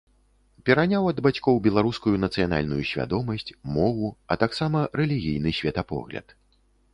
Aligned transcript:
Пераняў 0.67 1.03
ад 1.11 1.19
бацькоў 1.25 1.59
беларускую 1.67 2.13
нацыянальную 2.25 2.83
свядомасць, 2.93 3.47
мову, 3.77 4.09
а 4.33 4.39
таксама 4.45 4.77
рэлігійны 5.03 5.49
светапогляд. 5.61 6.27